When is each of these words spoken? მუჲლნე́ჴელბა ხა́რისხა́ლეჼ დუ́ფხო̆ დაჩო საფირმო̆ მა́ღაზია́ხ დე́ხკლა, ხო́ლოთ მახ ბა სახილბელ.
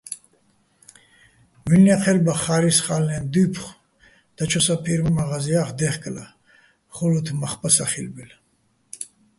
მუჲლნე́ჴელბა 1.65 2.33
ხა́რისხა́ლეჼ 2.41 3.17
დუ́ფხო̆ 3.31 3.77
დაჩო 4.35 4.59
საფირმო̆ 4.65 5.15
მა́ღაზია́ხ 5.15 5.69
დე́ხკლა, 5.79 6.25
ხო́ლოთ 6.95 7.27
მახ 7.39 7.53
ბა 7.59 7.69
სახილბელ. 7.75 8.31